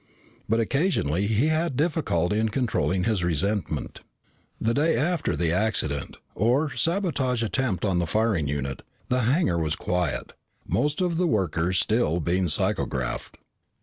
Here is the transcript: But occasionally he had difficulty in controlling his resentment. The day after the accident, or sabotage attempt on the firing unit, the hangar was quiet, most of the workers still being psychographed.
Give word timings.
But 0.49 0.59
occasionally 0.59 1.27
he 1.27 1.49
had 1.49 1.77
difficulty 1.77 2.39
in 2.39 2.49
controlling 2.49 3.03
his 3.03 3.23
resentment. 3.23 3.99
The 4.59 4.73
day 4.73 4.97
after 4.97 5.35
the 5.35 5.51
accident, 5.51 6.17
or 6.33 6.71
sabotage 6.75 7.43
attempt 7.43 7.85
on 7.85 7.99
the 7.99 8.07
firing 8.07 8.47
unit, 8.47 8.81
the 9.09 9.21
hangar 9.29 9.59
was 9.59 9.75
quiet, 9.75 10.33
most 10.67 11.01
of 11.01 11.17
the 11.17 11.27
workers 11.27 11.77
still 11.77 12.19
being 12.19 12.45
psychographed. 12.47 13.35